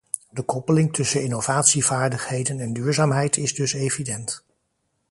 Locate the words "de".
0.29-0.41